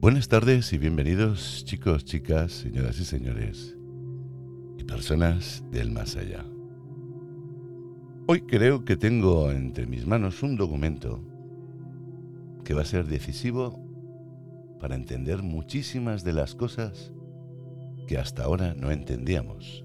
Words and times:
Buenas 0.00 0.28
tardes 0.28 0.72
y 0.72 0.78
bienvenidos 0.78 1.62
chicos, 1.66 2.06
chicas, 2.06 2.52
señoras 2.52 2.98
y 2.98 3.04
señores 3.04 3.76
y 4.78 4.84
personas 4.84 5.62
del 5.70 5.90
más 5.90 6.16
allá. 6.16 6.42
Hoy 8.26 8.40
creo 8.46 8.86
que 8.86 8.96
tengo 8.96 9.50
entre 9.50 9.86
mis 9.86 10.06
manos 10.06 10.42
un 10.42 10.56
documento 10.56 11.20
que 12.64 12.72
va 12.72 12.80
a 12.80 12.86
ser 12.86 13.08
decisivo 13.08 13.78
para 14.80 14.94
entender 14.94 15.42
muchísimas 15.42 16.24
de 16.24 16.32
las 16.32 16.54
cosas 16.54 17.12
que 18.06 18.16
hasta 18.16 18.44
ahora 18.44 18.72
no 18.72 18.90
entendíamos. 18.90 19.84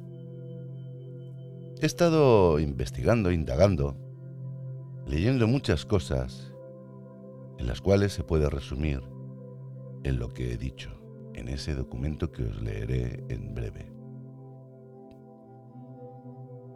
He 1.81 1.85
estado 1.85 2.57
investigando, 2.61 3.33
indagando, 3.33 3.97
leyendo 5.05 5.45
muchas 5.45 5.85
cosas 5.85 6.53
en 7.57 7.67
las 7.67 7.81
cuales 7.81 8.13
se 8.13 8.23
puede 8.23 8.49
resumir 8.49 9.01
en 10.05 10.19
lo 10.19 10.31
que 10.33 10.53
he 10.53 10.57
dicho, 10.57 10.91
en 11.33 11.47
ese 11.49 11.73
documento 11.73 12.31
que 12.31 12.43
os 12.43 12.61
leeré 12.61 13.23
en 13.29 13.55
breve. 13.55 13.91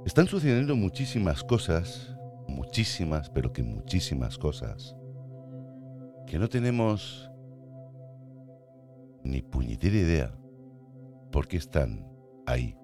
Están 0.04 0.26
sucediendo 0.26 0.76
muchísimas 0.76 1.44
cosas, 1.44 2.18
muchísimas, 2.48 3.30
pero 3.30 3.54
que 3.54 3.62
muchísimas 3.62 4.40
cosas, 4.40 4.96
que 6.26 6.40
no 6.40 6.50
tenemos 6.50 7.30
ni 9.24 9.44
puñetera 9.44 9.96
idea 9.96 10.36
por 11.32 11.48
qué 11.48 11.58
están 11.58 12.12
ahí, 12.48 12.76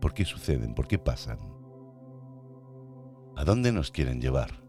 por 0.00 0.14
qué 0.14 0.24
suceden, 0.24 0.74
por 0.76 0.86
qué 0.86 0.98
pasan, 0.98 1.40
a 3.34 3.44
dónde 3.44 3.72
nos 3.72 3.90
quieren 3.90 4.20
llevar. 4.20 4.62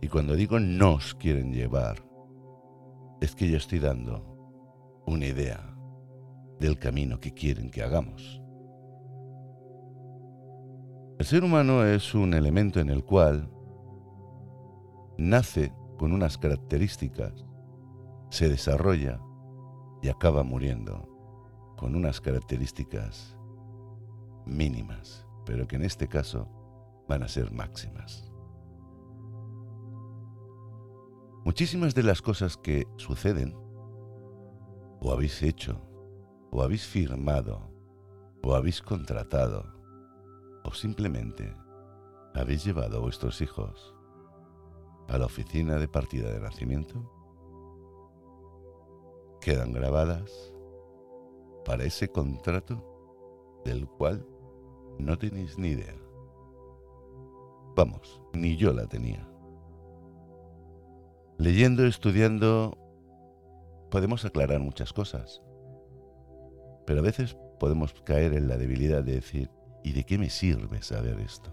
Y 0.00 0.08
cuando 0.08 0.34
digo 0.34 0.58
nos 0.58 1.14
quieren 1.14 1.52
llevar, 1.52 2.05
es 3.20 3.34
que 3.34 3.48
yo 3.48 3.56
estoy 3.56 3.78
dando 3.78 5.02
una 5.06 5.26
idea 5.26 5.74
del 6.60 6.78
camino 6.78 7.20
que 7.20 7.32
quieren 7.32 7.70
que 7.70 7.82
hagamos. 7.82 8.42
El 11.18 11.24
ser 11.24 11.44
humano 11.44 11.84
es 11.84 12.14
un 12.14 12.34
elemento 12.34 12.78
en 12.80 12.90
el 12.90 13.04
cual 13.04 13.50
nace 15.16 15.72
con 15.96 16.12
unas 16.12 16.36
características, 16.36 17.32
se 18.28 18.48
desarrolla 18.48 19.18
y 20.02 20.08
acaba 20.08 20.42
muriendo 20.42 21.08
con 21.76 21.94
unas 21.94 22.20
características 22.20 23.36
mínimas, 24.44 25.26
pero 25.44 25.66
que 25.66 25.76
en 25.76 25.84
este 25.84 26.06
caso 26.06 26.48
van 27.08 27.22
a 27.22 27.28
ser 27.28 27.50
máximas. 27.52 28.25
Muchísimas 31.46 31.94
de 31.94 32.02
las 32.02 32.22
cosas 32.22 32.56
que 32.56 32.88
suceden, 32.96 33.54
o 35.00 35.12
habéis 35.12 35.44
hecho, 35.44 35.80
o 36.50 36.60
habéis 36.60 36.84
firmado, 36.84 37.70
o 38.42 38.56
habéis 38.56 38.82
contratado, 38.82 39.64
o 40.64 40.72
simplemente 40.72 41.54
habéis 42.34 42.64
llevado 42.64 42.96
a 42.96 43.00
vuestros 43.00 43.40
hijos 43.40 43.94
a 45.06 45.18
la 45.18 45.26
oficina 45.26 45.76
de 45.76 45.86
partida 45.86 46.32
de 46.32 46.40
nacimiento, 46.40 47.08
quedan 49.40 49.72
grabadas 49.72 50.52
para 51.64 51.84
ese 51.84 52.08
contrato 52.08 53.62
del 53.64 53.86
cual 53.86 54.26
no 54.98 55.16
tenéis 55.16 55.56
ni 55.58 55.68
idea. 55.68 55.94
Vamos, 57.76 58.20
ni 58.32 58.56
yo 58.56 58.72
la 58.72 58.88
tenía. 58.88 59.35
Leyendo, 61.38 61.84
estudiando, 61.84 62.78
podemos 63.90 64.24
aclarar 64.24 64.60
muchas 64.60 64.92
cosas. 64.92 65.42
Pero 66.86 67.00
a 67.00 67.02
veces 67.02 67.36
podemos 67.60 67.92
caer 68.04 68.32
en 68.32 68.48
la 68.48 68.56
debilidad 68.56 69.04
de 69.04 69.16
decir, 69.16 69.50
¿y 69.84 69.92
de 69.92 70.04
qué 70.04 70.16
me 70.16 70.30
sirve 70.30 70.82
saber 70.82 71.20
esto? 71.20 71.52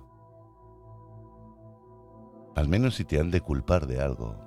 Al 2.55 2.67
menos 2.67 2.95
si 2.95 3.03
te 3.03 3.19
han 3.19 3.31
de 3.31 3.41
culpar 3.41 3.87
de 3.87 3.99
algo, 3.99 4.37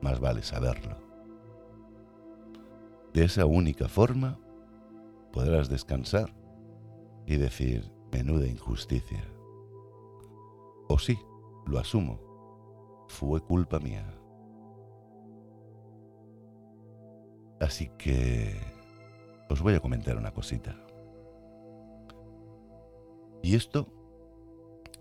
más 0.00 0.20
vale 0.20 0.42
saberlo. 0.42 0.96
De 3.12 3.24
esa 3.24 3.44
única 3.44 3.88
forma 3.88 4.38
podrás 5.32 5.68
descansar 5.68 6.34
y 7.26 7.36
decir, 7.36 7.92
menuda 8.12 8.46
injusticia. 8.46 9.24
O 10.88 10.98
sí, 10.98 11.18
lo 11.66 11.78
asumo, 11.78 13.04
fue 13.08 13.40
culpa 13.40 13.78
mía. 13.80 14.19
Así 17.60 17.90
que 17.98 18.56
os 19.50 19.60
voy 19.60 19.74
a 19.74 19.80
comentar 19.80 20.16
una 20.16 20.32
cosita. 20.32 20.74
Y 23.42 23.54
esto 23.54 23.92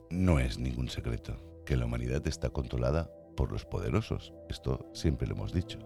no 0.09 0.40
es 0.40 0.59
ningún 0.59 0.90
secreto, 0.90 1.38
que 1.66 1.78
la 1.78 1.86
humanidad 1.86 2.25
está 2.28 2.50
controlada 2.50 3.09
por 3.38 3.52
los 3.52 3.66
poderosos. 3.66 4.34
Esto 4.50 4.90
siempre 4.94 5.28
lo 5.28 5.36
hemos 5.36 5.53
dicho. 5.53 5.80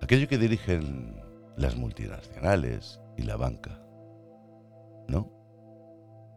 Aquello 0.00 0.28
que 0.28 0.38
dirigen 0.38 1.20
las 1.56 1.76
multinacionales 1.76 3.00
y 3.16 3.22
la 3.22 3.36
banca. 3.36 3.82
¿No? 5.08 5.32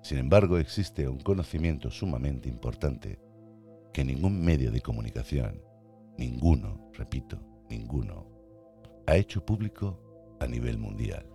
Sin 0.04 0.18
embargo, 0.18 0.58
existe 0.58 1.08
un 1.08 1.20
conocimiento 1.20 1.92
sumamente 1.92 2.50
importante 2.50 3.20
que 3.94 4.04
ningún 4.04 4.44
medio 4.44 4.72
de 4.72 4.82
comunicación, 4.82 5.62
ninguno, 6.18 6.90
repito, 6.94 7.40
ninguno, 7.70 8.41
ha 9.08 9.16
hecho 9.16 9.46
público 9.46 10.00
a 10.40 10.48
nivel 10.48 10.78
mundial. 10.78 11.26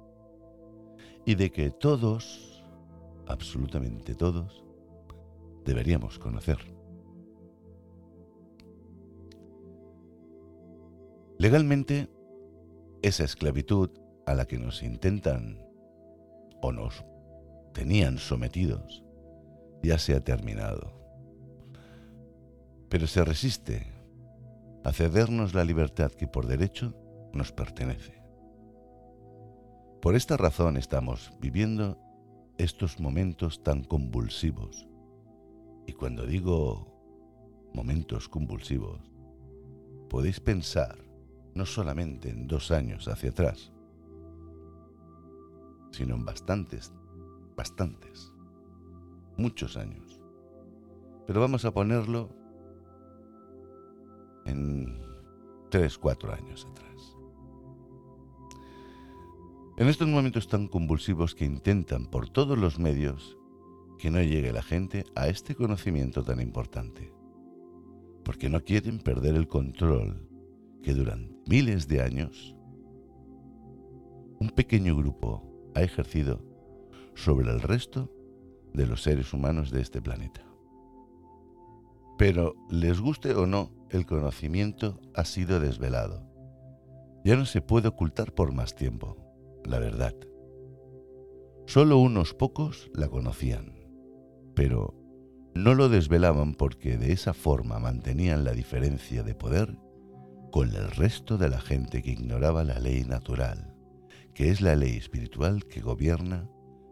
Y 1.24 1.34
de 1.34 1.50
que 1.50 1.70
todos, 1.70 2.64
absolutamente 3.26 4.14
todos, 4.14 4.64
deberíamos 5.64 6.18
conocer. 6.18 6.58
Legalmente, 11.38 12.08
esa 13.02 13.24
esclavitud 13.24 13.90
a 14.24 14.34
la 14.34 14.46
que 14.46 14.58
nos 14.58 14.82
intentan 14.82 15.60
o 16.62 16.72
nos 16.72 17.04
tenían 17.72 18.18
sometidos 18.18 19.04
ya 19.82 19.98
se 19.98 20.14
ha 20.14 20.20
terminado. 20.24 20.92
Pero 22.88 23.06
se 23.06 23.24
resiste 23.24 23.92
a 24.84 24.92
cedernos 24.92 25.54
la 25.54 25.64
libertad 25.64 26.10
que 26.10 26.26
por 26.26 26.46
derecho 26.46 26.94
nos 27.36 27.52
pertenece. 27.52 28.22
Por 30.00 30.14
esta 30.14 30.36
razón 30.36 30.76
estamos 30.76 31.32
viviendo 31.40 31.98
estos 32.58 33.00
momentos 33.00 33.62
tan 33.62 33.84
convulsivos. 33.84 34.86
Y 35.86 35.92
cuando 35.92 36.26
digo 36.26 37.70
momentos 37.74 38.28
convulsivos, 38.28 39.00
podéis 40.08 40.40
pensar 40.40 40.96
no 41.54 41.66
solamente 41.66 42.30
en 42.30 42.46
dos 42.46 42.70
años 42.70 43.08
hacia 43.08 43.30
atrás, 43.30 43.72
sino 45.90 46.14
en 46.14 46.24
bastantes, 46.24 46.92
bastantes, 47.56 48.32
muchos 49.36 49.76
años. 49.76 50.20
Pero 51.26 51.40
vamos 51.40 51.64
a 51.64 51.72
ponerlo 51.72 52.28
en 54.44 55.00
tres, 55.70 55.98
cuatro 55.98 56.32
años 56.32 56.66
atrás. 56.70 56.85
En 59.78 59.88
estos 59.88 60.08
momentos 60.08 60.48
tan 60.48 60.68
convulsivos 60.68 61.34
que 61.34 61.44
intentan 61.44 62.06
por 62.06 62.30
todos 62.30 62.56
los 62.56 62.78
medios 62.78 63.36
que 63.98 64.10
no 64.10 64.22
llegue 64.22 64.50
la 64.50 64.62
gente 64.62 65.04
a 65.14 65.28
este 65.28 65.54
conocimiento 65.54 66.24
tan 66.24 66.40
importante, 66.40 67.12
porque 68.24 68.48
no 68.48 68.64
quieren 68.64 68.98
perder 68.98 69.34
el 69.34 69.48
control 69.48 70.26
que 70.82 70.94
durante 70.94 71.36
miles 71.46 71.88
de 71.88 72.00
años 72.00 72.56
un 74.40 74.48
pequeño 74.48 74.96
grupo 74.96 75.44
ha 75.74 75.82
ejercido 75.82 76.42
sobre 77.14 77.50
el 77.50 77.60
resto 77.60 78.10
de 78.72 78.86
los 78.86 79.02
seres 79.02 79.34
humanos 79.34 79.70
de 79.70 79.82
este 79.82 80.00
planeta. 80.00 80.40
Pero, 82.16 82.54
les 82.70 82.98
guste 82.98 83.34
o 83.34 83.46
no, 83.46 83.72
el 83.90 84.06
conocimiento 84.06 84.98
ha 85.14 85.26
sido 85.26 85.60
desvelado. 85.60 86.26
Ya 87.26 87.36
no 87.36 87.44
se 87.44 87.60
puede 87.60 87.88
ocultar 87.88 88.32
por 88.32 88.54
más 88.54 88.74
tiempo 88.74 89.25
la 89.68 89.78
verdad. 89.78 90.14
Solo 91.66 91.98
unos 91.98 92.34
pocos 92.34 92.90
la 92.94 93.08
conocían, 93.08 93.74
pero 94.54 94.94
no 95.54 95.74
lo 95.74 95.88
desvelaban 95.88 96.54
porque 96.54 96.96
de 96.98 97.12
esa 97.12 97.34
forma 97.34 97.78
mantenían 97.78 98.44
la 98.44 98.52
diferencia 98.52 99.22
de 99.22 99.34
poder 99.34 99.78
con 100.52 100.68
el 100.74 100.90
resto 100.90 101.38
de 101.38 101.48
la 101.48 101.60
gente 101.60 102.02
que 102.02 102.12
ignoraba 102.12 102.64
la 102.64 102.78
ley 102.78 103.04
natural, 103.04 103.74
que 104.34 104.50
es 104.50 104.60
la 104.60 104.76
ley 104.76 104.96
espiritual 104.96 105.64
que 105.66 105.80
gobierna 105.80 106.48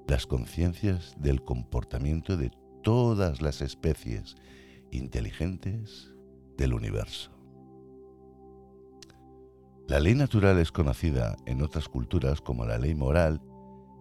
las 0.09 0.27
conciencias 0.27 1.15
del 1.19 1.43
comportamiento 1.43 2.37
de 2.37 2.51
todas 2.83 3.41
las 3.41 3.63
especies 3.63 4.37
inteligentes 4.91 6.13
del 6.57 6.75
universo. 6.75 7.34
La 9.87 10.01
ley 10.01 10.15
natural 10.15 10.59
es 10.59 10.73
conocida 10.73 11.37
en 11.45 11.61
otras 11.61 11.91
culturas 11.91 12.41
como 12.41 12.65
la 12.65 12.79
ley 12.79 12.95
moral 12.95 13.43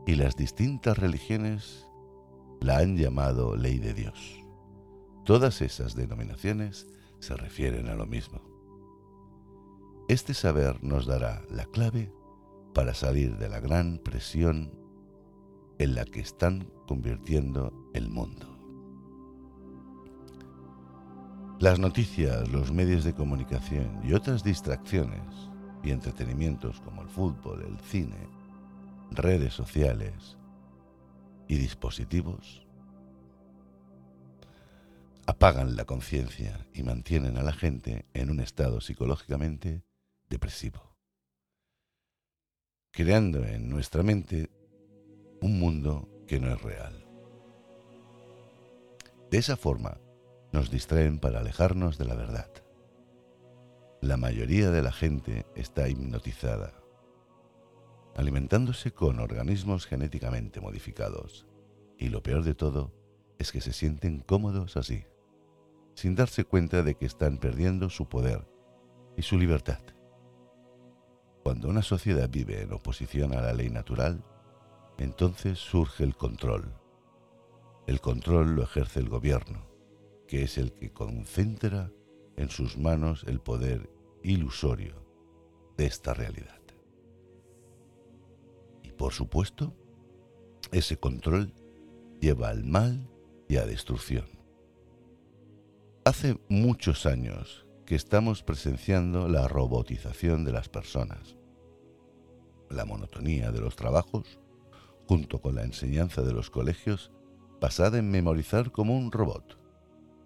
y 0.07 0.15
las 0.15 0.38
distintas 0.38 0.97
religiones 0.97 1.89
la 2.62 2.77
han 2.77 2.95
llamado 2.95 3.57
ley 3.57 3.80
de 3.80 3.94
Dios. 3.94 4.41
Todas 5.25 5.62
esas 5.62 5.94
denominaciones 5.94 6.88
se 7.19 7.35
refieren 7.35 7.89
a 7.89 7.95
lo 7.95 8.06
mismo. 8.06 8.41
Este 10.07 10.33
saber 10.33 10.81
nos 10.81 11.06
dará 11.06 11.41
la 11.50 11.65
clave 11.65 12.13
para 12.74 12.94
salir 12.94 13.38
de 13.38 13.50
la 13.50 13.59
gran 13.59 13.97
presión 13.97 14.74
en 15.80 15.95
la 15.95 16.06
que 16.06 16.21
están 16.21 16.71
convirtiendo 16.88 17.89
el 17.94 18.09
mundo. 18.09 18.47
Las 21.59 21.77
noticias, 21.77 22.47
los 22.50 22.71
medios 22.71 23.03
de 23.03 23.13
comunicación 23.13 24.00
y 24.03 24.13
otras 24.13 24.45
distracciones 24.45 25.51
y 25.83 25.91
entretenimientos 25.91 26.80
como 26.81 27.01
el 27.01 27.09
fútbol, 27.09 27.63
el 27.63 27.80
cine, 27.80 28.27
redes 29.12 29.53
sociales 29.53 30.38
y 31.47 31.57
dispositivos 31.57 32.63
apagan 35.25 35.75
la 35.75 35.85
conciencia 35.85 36.65
y 36.74 36.83
mantienen 36.83 37.38
a 37.38 37.44
la 37.44 37.53
gente 37.53 38.06
en 38.13 38.30
un 38.30 38.39
estado 38.39 38.81
psicológicamente 38.81 39.83
depresivo, 40.30 40.95
creando 42.91 43.45
en 43.45 43.69
nuestra 43.69 44.03
mente 44.03 44.50
un 45.41 45.59
mundo 45.59 46.09
que 46.27 46.39
no 46.39 46.53
es 46.53 46.62
real. 46.62 47.06
De 49.31 49.38
esa 49.38 49.57
forma, 49.57 49.97
nos 50.51 50.69
distraen 50.69 51.19
para 51.19 51.39
alejarnos 51.39 51.97
de 51.97 52.06
la 52.06 52.15
verdad. 52.15 52.62
La 54.03 54.17
mayoría 54.17 54.69
de 54.69 54.81
la 54.81 54.91
gente 54.91 55.45
está 55.55 55.88
hipnotizada, 55.88 56.73
alimentándose 58.17 58.91
con 58.91 59.21
organismos 59.21 59.85
genéticamente 59.85 60.59
modificados, 60.59 61.47
y 61.97 62.09
lo 62.09 62.21
peor 62.21 62.44
de 62.44 62.53
todo 62.53 62.91
es 63.39 63.53
que 63.53 63.61
se 63.61 63.71
sienten 63.71 64.19
cómodos 64.19 64.75
así, 64.75 65.05
sin 65.95 66.15
darse 66.15 66.44
cuenta 66.44 66.83
de 66.83 66.95
que 66.95 67.05
están 67.05 67.38
perdiendo 67.38 67.89
su 67.89 68.09
poder 68.09 68.45
y 69.15 69.21
su 69.21 69.38
libertad. 69.38 69.79
Cuando 71.41 71.69
una 71.69 71.81
sociedad 71.81 72.29
vive 72.29 72.61
en 72.61 72.73
oposición 72.73 73.33
a 73.33 73.39
la 73.39 73.53
ley 73.53 73.69
natural, 73.69 74.21
entonces 74.97 75.59
surge 75.59 76.03
el 76.03 76.17
control. 76.17 76.73
El 77.88 78.01
control 78.01 78.53
lo 78.53 78.63
ejerce 78.63 78.99
el 78.99 79.07
gobierno, 79.07 79.65
que 80.27 80.44
es 80.44 80.57
el 80.57 80.73
que 80.73 80.91
concentra 80.91 81.89
en 82.35 82.49
sus 82.49 82.77
manos 82.77 83.23
el 83.27 83.39
poder 83.39 83.93
ilusorio 84.23 85.05
de 85.77 85.85
esta 85.85 86.13
realidad. 86.13 86.61
Y 88.81 88.91
por 88.91 89.13
supuesto, 89.13 89.73
ese 90.71 90.97
control 90.97 91.53
lleva 92.19 92.49
al 92.49 92.63
mal 92.63 93.09
y 93.47 93.57
a 93.57 93.65
destrucción. 93.65 94.25
Hace 96.05 96.39
muchos 96.49 97.05
años 97.05 97.65
que 97.85 97.95
estamos 97.95 98.43
presenciando 98.43 99.27
la 99.27 99.47
robotización 99.47 100.45
de 100.45 100.51
las 100.51 100.69
personas, 100.69 101.35
la 102.69 102.85
monotonía 102.85 103.51
de 103.51 103.61
los 103.61 103.75
trabajos, 103.75 104.39
junto 105.05 105.41
con 105.41 105.55
la 105.55 105.63
enseñanza 105.63 106.21
de 106.21 106.33
los 106.33 106.49
colegios 106.49 107.11
basada 107.59 107.99
en 107.99 108.09
memorizar 108.09 108.71
como 108.71 108.97
un 108.97 109.11
robot 109.11 109.59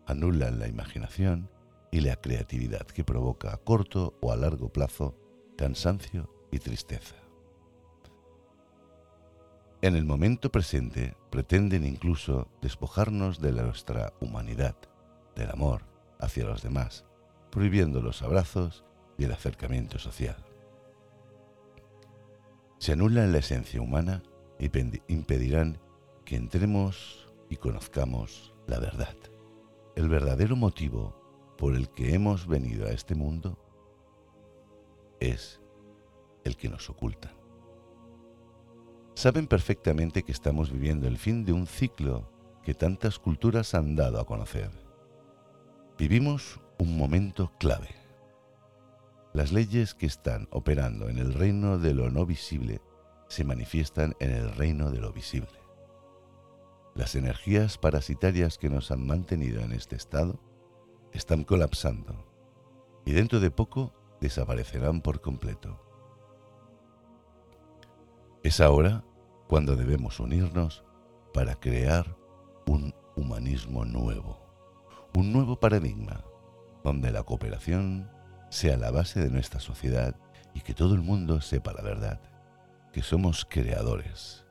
anulan 0.08 0.60
la 0.60 0.68
imaginación 0.68 1.50
y 1.92 2.02
la 2.02 2.16
creatividad 2.16 2.86
que 2.88 3.04
provoca 3.04 3.54
a 3.54 3.58
corto 3.58 4.18
o 4.22 4.32
a 4.32 4.36
largo 4.36 4.72
plazo 4.72 5.16
cansancio 5.58 6.30
y 6.52 6.60
tristeza. 6.60 7.16
En 9.82 9.96
el 9.96 10.06
momento 10.06 10.52
presente 10.52 11.16
pretenden 11.30 11.86
incluso 11.86 12.48
despojarnos 12.62 13.40
de 13.40 13.52
nuestra 13.52 14.14
humanidad, 14.20 14.76
del 15.36 15.52
amor 15.52 15.84
hacia 16.20 16.46
los 16.46 16.64
demás, 16.64 17.06
prohibiendo 17.52 18.02
los 18.02 18.22
abrazos 18.22 18.84
y 19.18 19.26
el 19.26 19.32
acercamiento 19.32 20.00
social. 20.00 20.38
Se 22.80 22.94
anulan 22.94 23.32
la 23.32 23.40
esencia 23.40 23.82
humana 23.82 24.24
y 24.60 24.70
impedirán 25.08 25.80
que 26.26 26.36
entremos 26.36 27.30
y 27.50 27.58
conozcamos 27.58 28.54
la 28.68 28.80
verdad 28.80 29.16
el 29.98 30.10
verdadero 30.10 30.56
motivo 30.56 31.27
por 31.58 31.76
el 31.76 31.90
que 31.90 32.14
hemos 32.14 32.48
venido 32.48 32.88
a 32.88 32.92
este 32.92 33.16
mundo 33.16 33.58
es 35.20 35.60
el 36.44 36.56
que 36.56 36.70
nos 36.70 36.90
ocultan. 36.90 37.32
Saben 39.16 39.48
perfectamente 39.48 40.24
que 40.24 40.32
estamos 40.32 40.72
viviendo 40.72 41.08
el 41.08 41.18
fin 41.18 41.44
de 41.44 41.52
un 41.52 41.66
ciclo 41.66 42.32
que 42.64 42.76
tantas 42.76 43.18
culturas 43.18 43.74
han 43.74 43.96
dado 43.96 44.20
a 44.20 44.26
conocer. 44.26 44.70
Vivimos 45.98 46.60
un 46.78 46.96
momento 46.98 47.52
clave. 47.58 47.96
Las 49.34 49.52
leyes 49.52 49.96
que 49.96 50.06
están 50.06 50.48
operando 50.52 51.10
en 51.10 51.18
el 51.18 51.34
reino 51.34 51.80
de 51.80 51.96
lo 51.96 52.12
no 52.12 52.26
visible 52.26 52.82
se 53.28 53.44
manifiestan 53.44 54.16
en 54.20 54.32
el 54.32 54.54
reino 54.54 54.92
de 54.92 55.00
lo 55.00 55.12
visible. 55.12 55.60
Las 56.94 57.16
energías 57.16 57.78
parasitarias 57.78 58.58
que 58.58 58.70
nos 58.70 58.92
han 58.92 59.06
mantenido 59.06 59.62
en 59.62 59.72
este 59.72 59.96
estado 59.96 60.40
están 61.18 61.44
colapsando 61.44 62.26
y 63.06 63.14
dentro 63.14 63.40
de 63.40 63.52
poco 63.52 63.94
desaparecerán 64.22 65.02
por 65.02 65.22
completo. 65.22 65.80
Es 68.44 68.62
ahora 68.62 69.04
cuando 69.48 69.76
debemos 69.76 70.20
unirnos 70.20 70.84
para 71.34 71.56
crear 71.56 72.16
un 72.68 72.94
humanismo 73.16 73.86
nuevo, 73.86 74.40
un 75.16 75.34
nuevo 75.34 75.60
paradigma, 75.60 76.24
donde 76.84 77.12
la 77.12 77.24
cooperación 77.24 78.10
sea 78.50 78.78
la 78.78 78.92
base 78.92 79.20
de 79.20 79.30
nuestra 79.30 79.60
sociedad 79.60 80.16
y 80.54 80.62
que 80.62 80.74
todo 80.74 80.94
el 80.94 81.02
mundo 81.02 81.42
sepa 81.42 81.74
la 81.74 81.82
verdad, 81.82 82.22
que 82.94 83.02
somos 83.02 83.46
creadores 83.46 84.48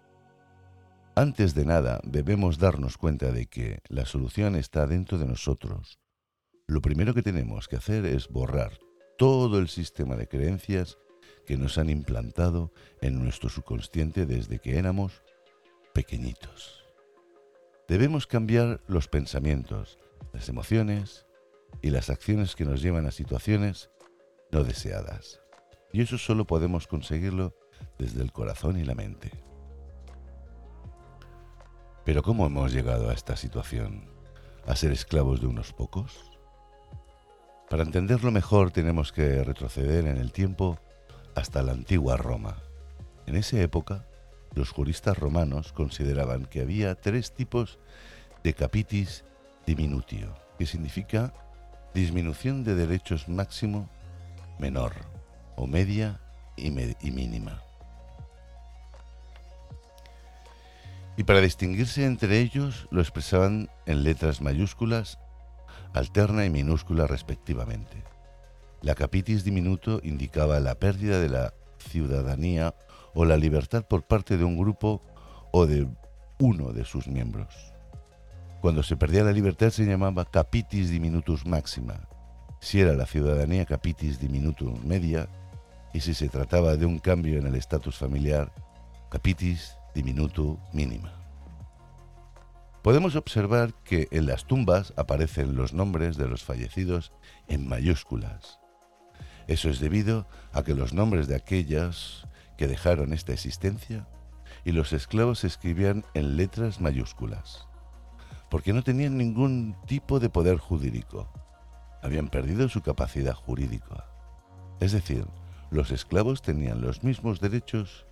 antes 1.18 1.54
de 1.54 1.64
nada, 1.64 1.98
debemos 2.04 2.58
darnos 2.58 2.98
cuenta 2.98 3.32
de 3.32 3.46
que 3.46 3.80
la 3.88 4.04
solución 4.04 4.54
está 4.54 4.86
dentro 4.86 5.16
de 5.16 5.24
nosotros. 5.24 5.98
Lo 6.68 6.80
primero 6.80 7.14
que 7.14 7.22
tenemos 7.22 7.68
que 7.68 7.76
hacer 7.76 8.04
es 8.06 8.28
borrar 8.28 8.80
todo 9.16 9.58
el 9.60 9.68
sistema 9.68 10.16
de 10.16 10.26
creencias 10.26 10.98
que 11.46 11.56
nos 11.56 11.78
han 11.78 11.90
implantado 11.90 12.72
en 13.00 13.22
nuestro 13.22 13.48
subconsciente 13.48 14.26
desde 14.26 14.58
que 14.58 14.76
éramos 14.76 15.22
pequeñitos. 15.94 16.84
Debemos 17.86 18.26
cambiar 18.26 18.80
los 18.88 19.06
pensamientos, 19.06 19.98
las 20.32 20.48
emociones 20.48 21.24
y 21.82 21.90
las 21.90 22.10
acciones 22.10 22.56
que 22.56 22.64
nos 22.64 22.82
llevan 22.82 23.06
a 23.06 23.12
situaciones 23.12 23.90
no 24.50 24.64
deseadas. 24.64 25.40
Y 25.92 26.02
eso 26.02 26.18
solo 26.18 26.48
podemos 26.48 26.88
conseguirlo 26.88 27.54
desde 27.96 28.22
el 28.22 28.32
corazón 28.32 28.76
y 28.76 28.84
la 28.84 28.96
mente. 28.96 29.30
Pero 32.04 32.24
¿cómo 32.24 32.44
hemos 32.44 32.72
llegado 32.72 33.08
a 33.08 33.14
esta 33.14 33.36
situación? 33.36 34.10
¿A 34.66 34.74
ser 34.74 34.90
esclavos 34.90 35.40
de 35.40 35.46
unos 35.46 35.72
pocos? 35.72 36.35
Para 37.68 37.82
entenderlo 37.82 38.30
mejor 38.30 38.70
tenemos 38.70 39.12
que 39.12 39.42
retroceder 39.42 40.06
en 40.06 40.18
el 40.18 40.32
tiempo 40.32 40.78
hasta 41.34 41.62
la 41.62 41.72
antigua 41.72 42.16
Roma. 42.16 42.56
En 43.26 43.36
esa 43.36 43.60
época, 43.60 44.06
los 44.54 44.70
juristas 44.70 45.18
romanos 45.18 45.72
consideraban 45.72 46.46
que 46.46 46.60
había 46.60 46.94
tres 46.94 47.34
tipos 47.34 47.78
de 48.44 48.54
capitis 48.54 49.24
diminutio, 49.66 50.34
que 50.58 50.66
significa 50.66 51.34
disminución 51.92 52.62
de 52.62 52.74
derechos 52.74 53.28
máximo 53.28 53.88
menor 54.58 54.92
o 55.56 55.66
media 55.66 56.20
y, 56.56 56.68
y 56.68 57.10
mínima. 57.10 57.62
y 61.16 61.24
para 61.24 61.40
distinguirse 61.40 62.04
entre 62.04 62.40
ellos 62.40 62.88
lo 62.90 63.00
expresaban 63.00 63.70
en 63.86 64.02
letras 64.02 64.42
mayúsculas, 64.42 65.18
alterna 65.96 66.44
y 66.44 66.50
minúscula 66.50 67.06
respectivamente. 67.06 68.04
La 68.82 68.94
capitis 68.94 69.44
diminuto 69.44 70.00
indicaba 70.02 70.60
la 70.60 70.74
pérdida 70.74 71.18
de 71.20 71.30
la 71.30 71.54
ciudadanía 71.78 72.74
o 73.14 73.24
la 73.24 73.38
libertad 73.38 73.84
por 73.86 74.02
parte 74.02 74.36
de 74.36 74.44
un 74.44 74.58
grupo 74.58 75.02
o 75.52 75.66
de 75.66 75.88
uno 76.38 76.72
de 76.72 76.84
sus 76.84 77.08
miembros. 77.08 77.72
Cuando 78.60 78.82
se 78.82 78.96
perdía 78.96 79.24
la 79.24 79.32
libertad 79.32 79.70
se 79.70 79.86
llamaba 79.86 80.26
capitis 80.26 80.90
diminutus 80.90 81.46
máxima, 81.46 82.08
si 82.60 82.80
era 82.80 82.92
la 82.92 83.06
ciudadanía 83.06 83.64
capitis 83.64 84.20
diminutum 84.20 84.78
media, 84.84 85.28
y 85.94 86.00
si 86.00 86.12
se 86.12 86.28
trataba 86.28 86.76
de 86.76 86.84
un 86.84 86.98
cambio 86.98 87.38
en 87.38 87.46
el 87.46 87.54
estatus 87.54 87.96
familiar, 87.96 88.52
capitis 89.08 89.78
diminuto 89.94 90.58
mínima. 90.74 91.25
Podemos 92.86 93.16
observar 93.16 93.74
que 93.82 94.06
en 94.12 94.26
las 94.26 94.44
tumbas 94.44 94.92
aparecen 94.96 95.56
los 95.56 95.72
nombres 95.72 96.16
de 96.16 96.28
los 96.28 96.44
fallecidos 96.44 97.10
en 97.48 97.66
mayúsculas. 97.66 98.60
Eso 99.48 99.70
es 99.70 99.80
debido 99.80 100.28
a 100.52 100.62
que 100.62 100.72
los 100.72 100.94
nombres 100.94 101.26
de 101.26 101.34
aquellas 101.34 102.28
que 102.56 102.68
dejaron 102.68 103.12
esta 103.12 103.32
existencia 103.32 104.06
y 104.64 104.70
los 104.70 104.92
esclavos 104.92 105.40
se 105.40 105.48
escribían 105.48 106.04
en 106.14 106.36
letras 106.36 106.80
mayúsculas, 106.80 107.66
porque 108.50 108.72
no 108.72 108.84
tenían 108.84 109.18
ningún 109.18 109.74
tipo 109.88 110.20
de 110.20 110.30
poder 110.30 110.58
jurídico. 110.58 111.28
Habían 112.04 112.28
perdido 112.28 112.68
su 112.68 112.82
capacidad 112.82 113.34
jurídica. 113.34 114.04
Es 114.78 114.92
decir, 114.92 115.26
los 115.72 115.90
esclavos 115.90 116.40
tenían 116.40 116.82
los 116.82 117.02
mismos 117.02 117.40
derechos 117.40 118.06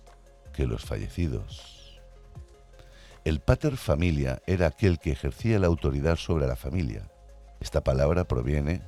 que 0.51 0.67
los 0.67 0.83
fallecidos. 0.83 1.84
El 3.25 3.39
pater 3.39 3.75
familia 3.75 4.43
era 4.45 4.67
aquel 4.67 4.99
que 4.99 5.11
ejercía 5.11 5.57
la 5.57 5.65
autoridad 5.65 6.15
sobre 6.15 6.45
la 6.45 6.55
familia. 6.55 7.09
Esta 7.59 7.83
palabra 7.83 8.25
proviene 8.25 8.83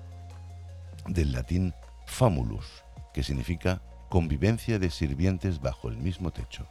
del 1.08 1.32
latín 1.32 1.74
famulus, 2.06 2.84
que 3.16 3.24
significa 3.24 3.82
convivencia 4.10 4.78
de 4.78 4.92
sirvientes 4.92 5.60
bajo 5.60 5.90
el 5.90 5.98
mismo 5.98 6.30
techo. 6.30 6.68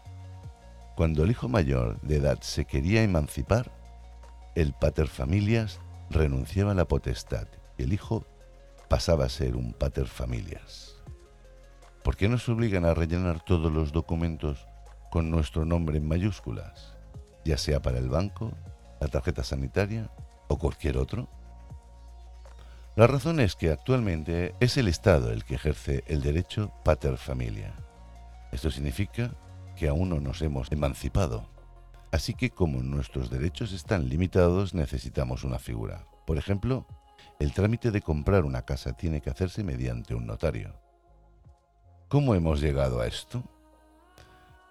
Cuando 0.94 1.25
el 1.25 1.32
hijo 1.32 1.49
mayor 1.49 2.00
de 2.02 2.18
edad 2.18 2.40
se 2.40 2.66
quería 2.66 3.02
emancipar, 3.02 3.73
el 4.54 4.73
pater 4.73 5.08
familias 5.08 5.80
renunciaba 6.08 6.70
a 6.70 6.76
la 6.76 6.87
potestad 6.87 7.49
y 7.76 7.82
el 7.82 7.92
hijo 7.92 8.25
pasaba 8.88 9.25
a 9.25 9.28
ser 9.28 9.56
un 9.56 9.73
pater 9.73 10.06
familias. 10.06 10.94
¿Por 12.04 12.16
qué 12.16 12.28
nos 12.28 12.49
obligan 12.49 12.85
a 12.85 12.94
rellenar 12.94 13.44
todos 13.44 13.73
los 13.73 13.90
documentos 13.90 14.64
con 15.11 15.32
nuestro 15.32 15.64
nombre 15.64 15.99
en 15.99 16.06
mayúsculas, 16.06 16.96
ya 17.47 17.57
sea 17.57 17.81
para 17.81 17.99
el 17.99 18.09
banco, 18.09 18.53
la 19.00 19.09
tarjeta 19.09 19.43
sanitaria 19.43 20.11
o 20.49 20.59
cualquier 20.59 20.99
otro? 20.99 21.29
La 22.97 23.07
razón 23.07 23.41
es 23.41 23.57
que 23.57 23.71
actualmente 23.71 24.55
es 24.61 24.76
el 24.76 24.88
Estado 24.88 25.31
el 25.31 25.45
que 25.45 25.55
ejerce 25.55 26.03
el 26.07 26.23
derecho 26.23 26.73
pater 26.85 27.17
familia. 27.19 27.75
Esto 28.53 28.71
significa 28.71 29.35
que 29.76 29.88
aún 29.88 30.09
no 30.09 30.21
nos 30.21 30.41
hemos 30.43 30.73
emancipado. 30.73 31.47
Así 32.11 32.35
que 32.35 32.50
como 32.50 32.83
nuestros 32.83 33.31
derechos 33.31 33.73
están 33.73 34.09
limitados, 34.09 34.75
necesitamos 34.75 35.45
una 35.45 35.59
figura. 35.59 36.05
Por 36.26 36.38
ejemplo, 36.38 36.87
el 37.38 37.53
trámite 37.53 37.91
de 37.91 38.00
comprar 38.00 38.45
una 38.45 38.62
casa 38.62 38.95
tiene 38.95 39.21
que 39.21 39.31
hacerse 39.31 39.62
mediante 39.62 40.15
un 40.15 40.26
notario. 40.26 40.75
¿Cómo 42.09 42.35
hemos 42.35 42.61
llegado 42.61 43.00
a 43.00 43.07
esto? 43.07 43.45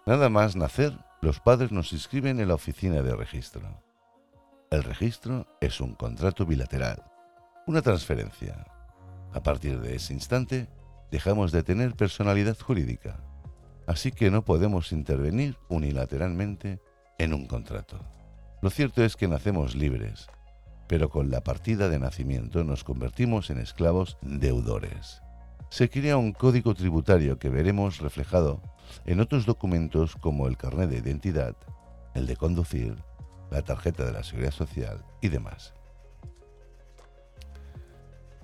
Nada 0.08 0.30
más 0.30 0.56
nacer, 0.56 0.98
los 1.26 1.40
padres 1.42 1.72
nos 1.72 1.92
inscriben 1.92 2.40
en 2.40 2.48
la 2.48 2.54
oficina 2.54 3.02
de 3.02 3.16
registro. 3.16 3.82
El 4.72 4.84
registro 4.84 5.48
es 5.60 5.82
un 5.82 5.96
contrato 5.96 6.46
bilateral, 6.46 7.04
una 7.68 7.82
transferencia. 7.82 8.66
A 9.34 9.42
partir 9.44 9.82
de 9.82 9.96
ese 9.96 10.14
instante, 10.14 10.70
dejamos 11.12 11.52
de 11.52 11.64
tener 11.64 11.96
personalidad 11.96 12.58
jurídica 12.58 13.20
así 13.88 14.12
que 14.12 14.32
no 14.32 14.44
podemos 14.44 14.92
intervenir 14.92 15.58
unilateralmente 15.70 16.80
en 17.18 17.34
un 17.34 17.48
contrato. 17.48 18.00
Lo 18.62 18.70
cierto 18.70 19.04
es 19.04 19.16
que 19.16 19.28
nacemos 19.28 19.76
libres, 19.76 20.28
pero 20.88 21.10
con 21.10 21.30
la 21.30 21.42
partida 21.42 21.90
de 21.90 22.00
nacimiento 22.00 22.64
nos 22.64 22.84
convertimos 22.84 23.50
en 23.50 23.60
esclavos 23.60 24.18
deudores. 24.22 25.22
Se 25.70 25.90
crea 25.90 26.18
un 26.18 26.32
código 26.32 26.74
tributario 26.74 27.38
que 27.38 27.50
veremos 27.50 28.00
reflejado 28.00 28.62
en 29.06 29.20
otros 29.20 29.46
documentos 29.46 30.16
como 30.16 30.48
el 30.48 30.58
carnet 30.58 30.90
de 30.90 30.98
identidad, 30.98 31.56
el 32.14 32.28
de 32.28 32.36
conducir, 32.36 33.04
la 33.52 33.62
tarjeta 33.62 34.06
de 34.06 34.14
la 34.14 34.24
seguridad 34.24 34.52
social 34.52 35.04
y 35.22 35.30
demás. 35.30 35.74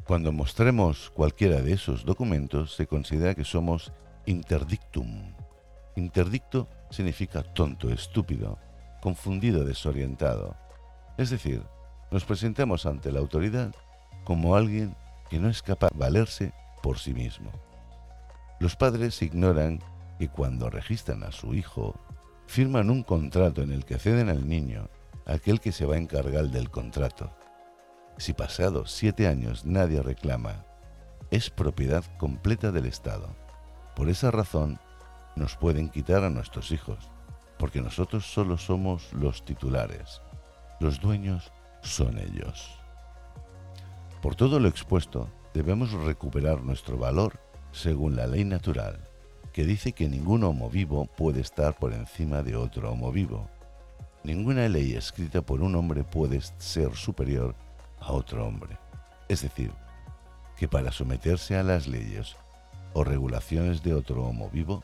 Cuando 0.06 0.32
mostremos 0.32 1.10
cualquiera 1.12 1.62
de 1.62 1.74
esos 1.74 2.06
documentos 2.06 2.76
se 2.76 2.88
considera 2.88 3.36
que 3.36 3.46
somos 3.46 3.94
interdictum. 4.26 5.34
Interdicto 5.96 6.68
significa 6.90 7.44
tonto, 7.44 7.90
estúpido, 7.90 8.58
confundido, 9.02 9.64
desorientado. 9.64 10.56
Es 11.18 11.30
decir, 11.30 11.64
nos 12.12 12.26
presentamos 12.26 12.86
ante 12.86 13.12
la 13.12 13.20
autoridad 13.20 13.74
como 14.26 14.56
alguien 14.56 14.96
que 15.30 15.40
no 15.40 15.50
es 15.50 15.62
capaz 15.62 15.90
de 15.92 16.00
valerse 16.00 16.54
por 16.82 17.00
sí 17.00 17.14
mismo. 17.14 17.52
Los 18.60 18.76
padres 18.76 19.22
ignoran 19.22 19.80
que 20.20 20.30
cuando 20.30 20.70
registran 20.70 21.24
a 21.24 21.32
su 21.32 21.54
hijo, 21.54 22.00
firman 22.46 22.90
un 22.90 23.04
contrato 23.04 23.62
en 23.62 23.72
el 23.72 23.86
que 23.86 23.98
ceden 23.98 24.30
al 24.30 24.48
niño 24.48 24.90
aquel 25.26 25.60
que 25.60 25.72
se 25.72 25.86
va 25.86 25.96
a 25.96 26.00
encargar 26.00 26.50
del 26.50 26.70
contrato. 26.70 27.32
Si 28.18 28.34
pasados 28.34 28.92
siete 28.92 29.28
años 29.28 29.66
nadie 29.66 30.02
reclama, 30.02 30.66
es 31.32 31.50
propiedad 31.50 32.04
completa 32.18 32.72
del 32.72 32.86
Estado. 32.86 33.36
Por 33.96 34.10
esa 34.10 34.32
razón, 34.32 34.80
nos 35.36 35.56
pueden 35.56 35.90
quitar 35.90 36.24
a 36.24 36.30
nuestros 36.30 36.72
hijos, 36.72 37.10
porque 37.58 37.82
nosotros 37.82 38.26
solo 38.26 38.58
somos 38.58 39.14
los 39.14 39.46
titulares. 39.46 40.22
Los 40.80 41.00
dueños 41.00 41.52
son 41.82 42.18
ellos. 42.18 42.78
Por 44.22 44.36
todo 44.36 44.60
lo 44.60 44.68
expuesto, 44.68 45.30
debemos 45.54 45.92
recuperar 45.92 46.64
nuestro 46.64 46.98
valor 46.98 47.40
según 47.72 48.16
la 48.16 48.28
ley 48.28 48.44
natural, 48.44 49.00
que 49.54 49.66
dice 49.66 49.94
que 49.94 50.10
ningún 50.10 50.44
homo 50.44 50.70
vivo 50.70 51.06
puede 51.06 51.42
estar 51.42 51.78
por 51.78 51.94
encima 51.94 52.44
de 52.44 52.56
otro 52.56 52.92
homo 52.92 53.12
vivo. 53.12 53.50
Ninguna 54.24 54.70
ley 54.70 54.94
escrita 54.94 55.42
por 55.42 55.62
un 55.62 55.76
hombre 55.76 56.04
puede 56.04 56.42
ser 56.58 56.96
superior 56.96 57.56
a 58.00 58.12
otro 58.12 58.46
hombre. 58.46 58.78
Es 59.28 59.42
decir, 59.42 59.72
que 60.58 60.68
para 60.68 60.92
someterse 60.92 61.58
a 61.58 61.64
las 61.64 61.88
leyes 61.88 62.36
o 62.94 63.04
regulaciones 63.04 63.82
de 63.84 63.94
otro 63.94 64.24
homo 64.24 64.50
vivo, 64.50 64.84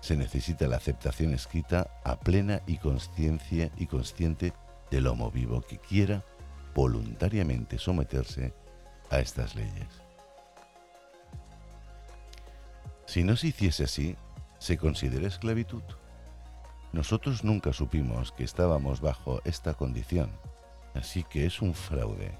se 0.00 0.16
necesita 0.16 0.68
la 0.68 0.76
aceptación 0.76 1.32
escrita 1.32 1.90
a 2.04 2.20
plena 2.20 2.62
y 2.66 2.76
conciencia 2.78 3.70
y 3.76 3.86
consciente 3.86 4.52
del 4.90 5.06
homo 5.06 5.30
vivo 5.30 5.62
que 5.62 5.78
quiera 5.78 6.22
voluntariamente 6.74 7.78
someterse 7.78 8.52
estas 9.10 9.54
leyes. 9.54 9.88
Si 13.06 13.22
no 13.24 13.36
se 13.36 13.48
hiciese 13.48 13.84
así, 13.84 14.16
se 14.58 14.76
considera 14.76 15.28
esclavitud. 15.28 15.82
Nosotros 16.92 17.44
nunca 17.44 17.72
supimos 17.72 18.32
que 18.32 18.44
estábamos 18.44 19.00
bajo 19.00 19.40
esta 19.44 19.74
condición, 19.74 20.30
así 20.94 21.24
que 21.24 21.46
es 21.46 21.62
un 21.62 21.74
fraude. 21.74 22.36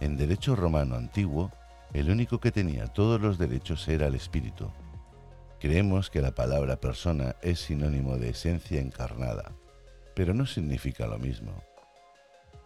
En 0.00 0.16
derecho 0.16 0.56
romano 0.56 0.96
antiguo, 0.96 1.50
el 1.92 2.10
único 2.10 2.40
que 2.40 2.52
tenía 2.52 2.88
todos 2.88 3.20
los 3.20 3.38
derechos 3.38 3.88
era 3.88 4.06
el 4.06 4.14
espíritu. 4.14 4.70
Creemos 5.60 6.10
que 6.10 6.20
la 6.20 6.34
palabra 6.34 6.76
persona 6.76 7.36
es 7.40 7.60
sinónimo 7.60 8.18
de 8.18 8.30
esencia 8.30 8.80
encarnada, 8.80 9.52
pero 10.14 10.34
no 10.34 10.46
significa 10.46 11.06
lo 11.06 11.18
mismo. 11.18 11.52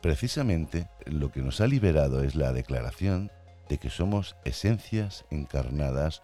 Precisamente 0.03 0.89
lo 1.07 1.31
que 1.31 1.43
nos 1.43 1.61
ha 1.61 1.67
liberado 1.67 2.23
es 2.23 2.35
la 2.35 2.53
declaración 2.53 3.31
de 3.69 3.79
que 3.79 3.91
somos 3.91 4.37
esencias 4.45 5.27
encarnadas 5.31 6.23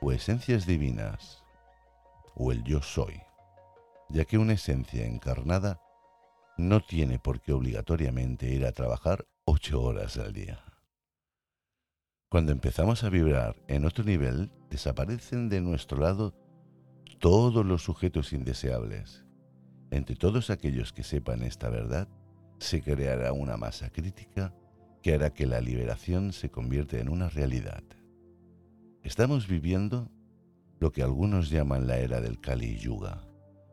o 0.00 0.12
esencias 0.12 0.66
divinas, 0.66 1.42
o 2.34 2.52
el 2.52 2.62
yo 2.64 2.82
soy, 2.82 3.20
ya 4.08 4.24
que 4.24 4.38
una 4.38 4.52
esencia 4.52 5.04
encarnada 5.06 5.80
no 6.56 6.80
tiene 6.80 7.18
por 7.18 7.40
qué 7.40 7.52
obligatoriamente 7.52 8.48
ir 8.48 8.64
a 8.64 8.72
trabajar 8.72 9.26
ocho 9.44 9.82
horas 9.82 10.16
al 10.16 10.32
día. 10.32 10.62
Cuando 12.28 12.52
empezamos 12.52 13.04
a 13.04 13.08
vibrar 13.08 13.56
en 13.68 13.84
otro 13.84 14.04
nivel, 14.04 14.50
desaparecen 14.70 15.48
de 15.48 15.60
nuestro 15.60 15.98
lado 15.98 16.34
todos 17.18 17.64
los 17.64 17.82
sujetos 17.82 18.32
indeseables. 18.32 19.24
Entre 19.90 20.16
todos 20.16 20.50
aquellos 20.50 20.92
que 20.92 21.02
sepan 21.02 21.42
esta 21.42 21.68
verdad, 21.68 22.08
se 22.58 22.82
creará 22.82 23.32
una 23.32 23.56
masa 23.56 23.90
crítica 23.90 24.54
que 25.02 25.14
hará 25.14 25.32
que 25.32 25.46
la 25.46 25.60
liberación 25.60 26.32
se 26.32 26.50
convierta 26.50 26.98
en 26.98 27.08
una 27.08 27.28
realidad. 27.28 27.84
Estamos 29.02 29.46
viviendo 29.46 30.10
lo 30.80 30.92
que 30.92 31.02
algunos 31.02 31.48
llaman 31.48 31.86
la 31.86 31.98
era 31.98 32.20
del 32.20 32.40
Kali 32.40 32.76
Yuga, 32.76 33.26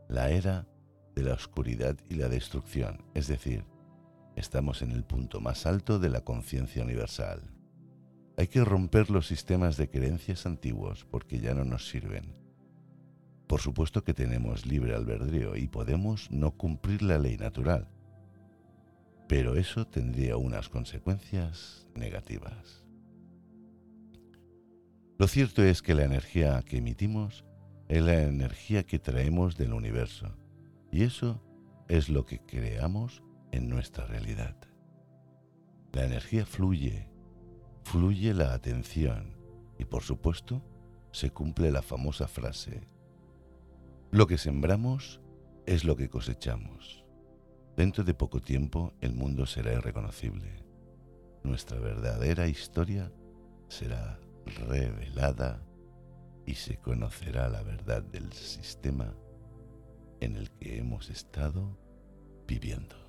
la 0.07 0.29
era 0.29 0.67
de 1.15 1.23
la 1.23 1.33
oscuridad 1.33 1.97
y 2.09 2.15
la 2.15 2.29
destrucción, 2.29 3.03
es 3.13 3.27
decir, 3.27 3.65
estamos 4.35 4.81
en 4.81 4.91
el 4.91 5.03
punto 5.03 5.41
más 5.41 5.65
alto 5.65 5.99
de 5.99 6.09
la 6.09 6.21
conciencia 6.21 6.83
universal. 6.83 7.41
Hay 8.37 8.47
que 8.47 8.63
romper 8.63 9.09
los 9.09 9.27
sistemas 9.27 9.77
de 9.77 9.89
creencias 9.89 10.45
antiguos 10.45 11.05
porque 11.09 11.39
ya 11.39 11.53
no 11.53 11.65
nos 11.65 11.87
sirven. 11.87 12.35
Por 13.47 13.59
supuesto 13.59 14.03
que 14.03 14.13
tenemos 14.13 14.65
libre 14.65 14.95
albedrío 14.95 15.55
y 15.55 15.67
podemos 15.67 16.31
no 16.31 16.51
cumplir 16.51 17.03
la 17.03 17.19
ley 17.19 17.37
natural, 17.37 17.87
pero 19.27 19.55
eso 19.55 19.87
tendría 19.87 20.37
unas 20.37 20.69
consecuencias 20.69 21.87
negativas. 21.95 22.85
Lo 25.17 25.27
cierto 25.27 25.63
es 25.63 25.81
que 25.81 25.95
la 25.95 26.03
energía 26.03 26.61
que 26.63 26.77
emitimos 26.77 27.45
es 27.87 28.03
la 28.03 28.21
energía 28.23 28.83
que 28.83 28.99
traemos 28.99 29.57
del 29.57 29.73
universo 29.73 30.35
y 30.91 31.03
eso 31.03 31.41
es 31.87 32.09
lo 32.09 32.25
que 32.25 32.39
creamos 32.39 33.23
en 33.51 33.69
nuestra 33.69 34.05
realidad. 34.05 34.55
La 35.91 36.05
energía 36.05 36.45
fluye 36.45 37.13
fluye 37.83 38.33
la 38.33 38.53
atención 38.53 39.35
y 39.77 39.85
por 39.85 40.03
supuesto 40.03 40.63
se 41.11 41.31
cumple 41.31 41.71
la 41.71 41.81
famosa 41.81 42.27
frase, 42.27 42.87
lo 44.11 44.25
que 44.27 44.37
sembramos 44.37 45.21
es 45.65 45.83
lo 45.83 45.95
que 45.95 46.09
cosechamos. 46.09 47.02
Dentro 47.75 48.03
de 48.03 48.13
poco 48.13 48.39
tiempo 48.39 48.93
el 49.01 49.13
mundo 49.13 49.45
será 49.45 49.73
irreconocible. 49.73 50.63
Nuestra 51.43 51.79
verdadera 51.79 52.47
historia 52.47 53.11
será 53.67 54.19
revelada 54.45 55.61
y 56.45 56.55
se 56.55 56.77
conocerá 56.77 57.49
la 57.49 57.63
verdad 57.63 58.03
del 58.03 58.31
sistema 58.33 59.15
en 60.19 60.35
el 60.35 60.51
que 60.51 60.77
hemos 60.77 61.09
estado 61.09 61.77
viviendo. 62.47 63.02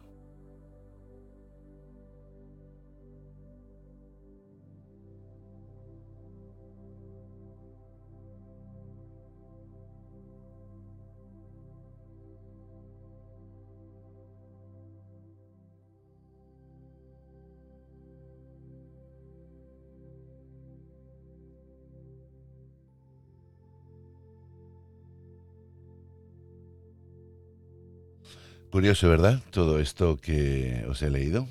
Curioso, 28.74 29.08
¿verdad? 29.08 29.40
Todo 29.52 29.78
esto 29.78 30.16
que 30.16 30.84
os 30.88 31.00
he 31.02 31.08
leído. 31.08 31.46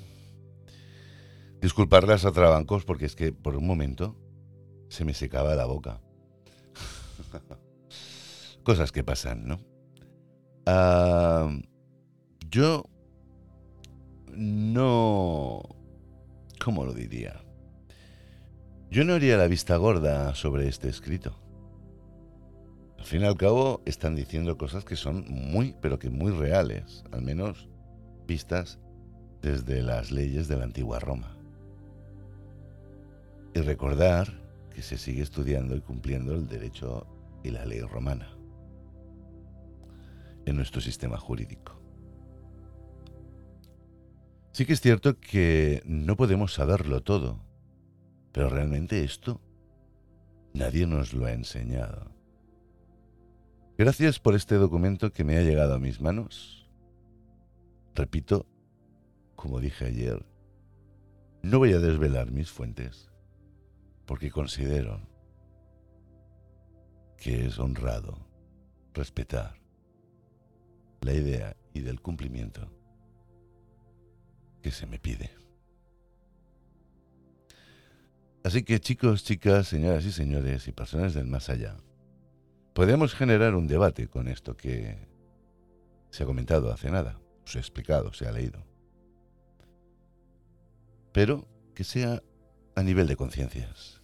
Disculpar 1.62 2.06
las 2.06 2.26
atrabancos 2.26 2.84
porque 2.84 3.06
es 3.06 3.16
que 3.16 3.32
por 3.32 3.56
un 3.56 3.66
momento 3.66 4.14
se 4.90 5.06
me 5.06 5.14
secaba 5.14 5.54
la 5.54 5.64
boca. 5.64 6.02
Cosas 8.62 8.92
que 8.92 9.04
pasan, 9.04 9.48
¿no? 9.48 9.58
Ah, 10.66 11.48
yo 12.50 12.84
no... 14.34 15.62
¿Cómo 16.62 16.84
lo 16.84 16.92
diría? 16.92 17.42
Yo 18.90 19.02
no 19.04 19.14
haría 19.14 19.38
la 19.38 19.48
vista 19.48 19.76
gorda 19.76 20.34
sobre 20.34 20.68
este 20.68 20.90
escrito. 20.90 21.43
Al 23.04 23.10
fin 23.10 23.20
y 23.20 23.26
al 23.26 23.36
cabo 23.36 23.82
están 23.84 24.16
diciendo 24.16 24.56
cosas 24.56 24.86
que 24.86 24.96
son 24.96 25.26
muy, 25.28 25.76
pero 25.82 25.98
que 25.98 26.08
muy 26.08 26.32
reales, 26.32 27.04
al 27.12 27.20
menos 27.20 27.68
vistas 28.26 28.80
desde 29.42 29.82
las 29.82 30.10
leyes 30.10 30.48
de 30.48 30.56
la 30.56 30.64
antigua 30.64 31.00
Roma. 31.00 31.36
Y 33.54 33.60
recordar 33.60 34.32
que 34.74 34.80
se 34.80 34.96
sigue 34.96 35.20
estudiando 35.20 35.76
y 35.76 35.82
cumpliendo 35.82 36.32
el 36.32 36.48
derecho 36.48 37.06
y 37.42 37.50
la 37.50 37.66
ley 37.66 37.82
romana 37.82 38.26
en 40.46 40.56
nuestro 40.56 40.80
sistema 40.80 41.18
jurídico. 41.18 41.78
Sí 44.52 44.64
que 44.64 44.72
es 44.72 44.80
cierto 44.80 45.20
que 45.20 45.82
no 45.84 46.16
podemos 46.16 46.54
saberlo 46.54 47.02
todo, 47.02 47.44
pero 48.32 48.48
realmente 48.48 49.04
esto 49.04 49.42
nadie 50.54 50.86
nos 50.86 51.12
lo 51.12 51.26
ha 51.26 51.32
enseñado. 51.32 52.13
Gracias 53.76 54.20
por 54.20 54.36
este 54.36 54.54
documento 54.54 55.12
que 55.12 55.24
me 55.24 55.36
ha 55.36 55.42
llegado 55.42 55.74
a 55.74 55.80
mis 55.80 56.00
manos. 56.00 56.70
Repito, 57.96 58.46
como 59.34 59.58
dije 59.58 59.86
ayer, 59.86 60.24
no 61.42 61.58
voy 61.58 61.72
a 61.72 61.80
desvelar 61.80 62.30
mis 62.30 62.52
fuentes 62.52 63.10
porque 64.06 64.30
considero 64.30 65.00
que 67.16 67.46
es 67.46 67.58
honrado 67.58 68.16
respetar 68.92 69.56
la 71.00 71.12
idea 71.12 71.56
y 71.72 71.80
del 71.80 72.00
cumplimiento 72.00 72.70
que 74.62 74.70
se 74.70 74.86
me 74.86 75.00
pide. 75.00 75.30
Así 78.44 78.62
que 78.62 78.78
chicos, 78.78 79.24
chicas, 79.24 79.66
señoras 79.66 80.04
y 80.04 80.12
señores 80.12 80.68
y 80.68 80.72
personas 80.72 81.12
del 81.14 81.26
más 81.26 81.48
allá, 81.48 81.76
Podemos 82.74 83.14
generar 83.14 83.54
un 83.54 83.68
debate 83.68 84.08
con 84.08 84.26
esto 84.26 84.56
que 84.56 84.98
se 86.10 86.24
ha 86.24 86.26
comentado 86.26 86.72
hace 86.72 86.90
nada, 86.90 87.20
se 87.44 87.58
ha 87.58 87.60
explicado, 87.60 88.12
se 88.12 88.26
ha 88.26 88.32
leído. 88.32 88.66
Pero 91.12 91.46
que 91.72 91.84
sea 91.84 92.20
a 92.74 92.82
nivel 92.82 93.06
de 93.06 93.14
conciencias. 93.14 94.02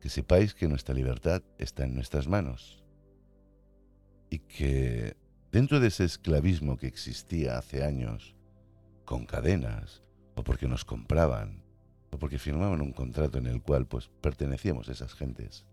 Que 0.00 0.08
sepáis 0.08 0.54
que 0.54 0.66
nuestra 0.66 0.94
libertad 0.94 1.42
está 1.58 1.84
en 1.84 1.94
nuestras 1.94 2.26
manos. 2.26 2.82
Y 4.30 4.38
que 4.38 5.14
dentro 5.52 5.80
de 5.80 5.88
ese 5.88 6.04
esclavismo 6.04 6.78
que 6.78 6.86
existía 6.86 7.58
hace 7.58 7.84
años, 7.84 8.34
con 9.04 9.26
cadenas, 9.26 10.02
o 10.36 10.42
porque 10.42 10.68
nos 10.68 10.86
compraban, 10.86 11.62
o 12.10 12.18
porque 12.18 12.38
firmaban 12.38 12.80
un 12.80 12.92
contrato 12.92 13.36
en 13.36 13.46
el 13.46 13.60
cual 13.60 13.86
pues 13.86 14.08
pertenecíamos 14.22 14.88
a 14.88 14.92
esas 14.92 15.12
gentes, 15.12 15.66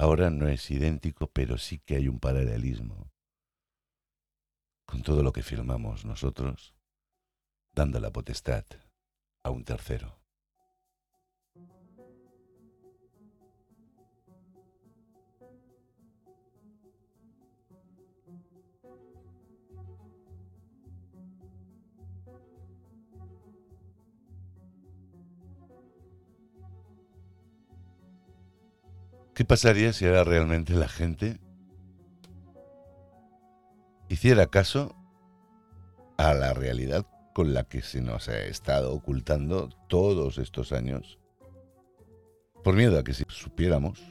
Ahora 0.00 0.30
no 0.30 0.46
es 0.46 0.70
idéntico, 0.70 1.26
pero 1.26 1.58
sí 1.58 1.80
que 1.80 1.96
hay 1.96 2.06
un 2.06 2.20
paralelismo 2.20 3.10
con 4.86 5.02
todo 5.02 5.24
lo 5.24 5.32
que 5.32 5.42
firmamos 5.42 6.04
nosotros, 6.04 6.76
dando 7.74 7.98
la 7.98 8.12
potestad 8.12 8.64
a 9.42 9.50
un 9.50 9.64
tercero. 9.64 10.17
¿Qué 29.38 29.44
pasaría 29.44 29.92
si 29.92 30.04
ahora 30.04 30.24
realmente 30.24 30.72
la 30.74 30.88
gente 30.88 31.38
hiciera 34.08 34.48
caso 34.48 34.96
a 36.16 36.34
la 36.34 36.54
realidad 36.54 37.06
con 37.36 37.54
la 37.54 37.62
que 37.62 37.82
se 37.82 38.00
nos 38.00 38.28
ha 38.28 38.36
estado 38.40 38.92
ocultando 38.92 39.68
todos 39.88 40.38
estos 40.38 40.72
años? 40.72 41.20
Por 42.64 42.74
miedo 42.74 42.98
a 42.98 43.04
que 43.04 43.14
si 43.14 43.22
supiéramos, 43.28 44.02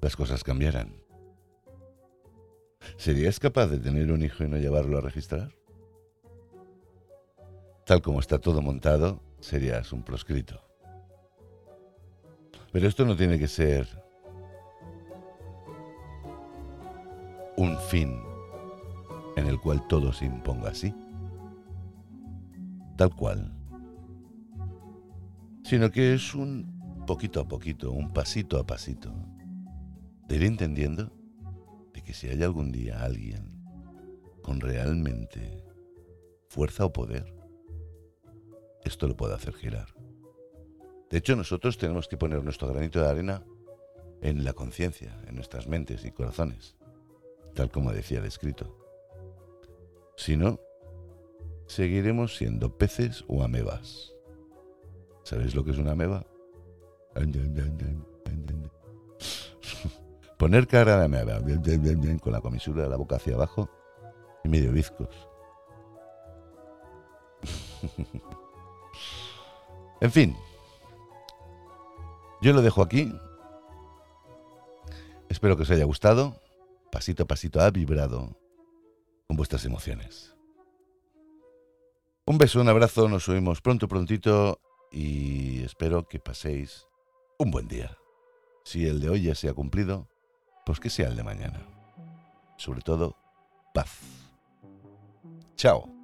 las 0.00 0.14
cosas 0.14 0.44
cambiaran. 0.44 1.02
¿Serías 2.96 3.40
capaz 3.40 3.66
de 3.66 3.80
tener 3.80 4.12
un 4.12 4.22
hijo 4.22 4.44
y 4.44 4.48
no 4.48 4.56
llevarlo 4.56 4.98
a 4.98 5.00
registrar? 5.00 5.52
Tal 7.84 8.02
como 8.02 8.20
está 8.20 8.38
todo 8.38 8.62
montado, 8.62 9.20
serías 9.40 9.92
un 9.92 10.04
proscrito. 10.04 10.67
Pero 12.72 12.86
esto 12.86 13.04
no 13.04 13.16
tiene 13.16 13.38
que 13.38 13.48
ser 13.48 13.86
un 17.56 17.76
fin 17.78 18.20
en 19.36 19.46
el 19.46 19.60
cual 19.60 19.86
todo 19.88 20.12
se 20.12 20.26
imponga 20.26 20.70
así, 20.70 20.94
tal 22.96 23.14
cual, 23.14 23.52
sino 25.64 25.90
que 25.90 26.14
es 26.14 26.34
un 26.34 27.04
poquito 27.06 27.40
a 27.40 27.48
poquito, 27.48 27.90
un 27.90 28.12
pasito 28.12 28.58
a 28.58 28.66
pasito, 28.66 29.12
de 30.28 30.36
ir 30.36 30.44
entendiendo 30.44 31.12
de 31.92 32.02
que 32.02 32.12
si 32.12 32.28
hay 32.28 32.42
algún 32.42 32.70
día 32.70 33.02
alguien 33.02 33.50
con 34.42 34.60
realmente 34.60 35.64
fuerza 36.48 36.84
o 36.84 36.92
poder, 36.92 37.34
esto 38.84 39.08
lo 39.08 39.16
puede 39.16 39.34
hacer 39.34 39.54
girar. 39.54 39.97
De 41.10 41.18
hecho, 41.18 41.36
nosotros 41.36 41.78
tenemos 41.78 42.08
que 42.08 42.16
poner 42.16 42.42
nuestro 42.44 42.68
granito 42.68 43.00
de 43.00 43.08
arena 43.08 43.42
en 44.20 44.44
la 44.44 44.52
conciencia, 44.52 45.16
en 45.26 45.36
nuestras 45.36 45.66
mentes 45.66 46.04
y 46.04 46.10
corazones, 46.10 46.76
tal 47.54 47.70
como 47.70 47.92
decía 47.92 48.18
el 48.18 48.26
escrito. 48.26 48.76
Si 50.16 50.36
no, 50.36 50.60
seguiremos 51.66 52.36
siendo 52.36 52.76
peces 52.76 53.24
o 53.28 53.42
amebas. 53.42 54.12
¿Sabéis 55.22 55.54
lo 55.54 55.64
que 55.64 55.70
es 55.70 55.78
una 55.78 55.92
ameba? 55.92 56.26
Poner 60.38 60.66
cara 60.66 60.98
de 60.98 61.04
ameba, 61.04 61.40
con 62.20 62.32
la 62.32 62.40
comisura 62.40 62.82
de 62.82 62.88
la 62.88 62.96
boca 62.96 63.16
hacia 63.16 63.34
abajo 63.34 63.70
y 64.44 64.48
medio 64.48 64.72
bizcos. 64.72 65.08
en 70.00 70.10
fin, 70.10 70.36
yo 72.40 72.52
lo 72.52 72.62
dejo 72.62 72.82
aquí. 72.82 73.12
Espero 75.28 75.56
que 75.56 75.62
os 75.62 75.70
haya 75.70 75.84
gustado. 75.84 76.40
Pasito 76.90 77.24
a 77.24 77.26
pasito 77.26 77.60
ha 77.60 77.70
vibrado 77.70 78.36
con 79.26 79.36
vuestras 79.36 79.64
emociones. 79.64 80.34
Un 82.26 82.38
beso, 82.38 82.60
un 82.60 82.68
abrazo, 82.68 83.08
nos 83.08 83.24
subimos 83.24 83.60
pronto, 83.60 83.88
prontito 83.88 84.60
y 84.90 85.62
espero 85.64 86.08
que 86.08 86.18
paséis 86.18 86.86
un 87.38 87.50
buen 87.50 87.68
día. 87.68 87.96
Si 88.64 88.86
el 88.86 89.00
de 89.00 89.08
hoy 89.08 89.22
ya 89.22 89.34
se 89.34 89.48
ha 89.48 89.54
cumplido, 89.54 90.08
pues 90.66 90.80
que 90.80 90.90
sea 90.90 91.08
el 91.08 91.16
de 91.16 91.22
mañana. 91.22 91.66
Sobre 92.58 92.82
todo, 92.82 93.16
paz. 93.72 93.98
Chao. 95.56 95.97